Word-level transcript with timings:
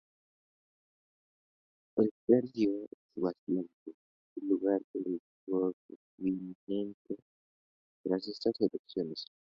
Él 1.97 2.09
perdió 2.25 2.71
su 3.13 3.27
asiento 3.27 3.91
y 4.35 4.47
lugar 4.47 4.81
en 4.95 5.21
el 5.47 5.73
gabinete 6.17 7.17
tras 8.03 8.27
estas 8.27 8.59
elecciones. 8.59 9.25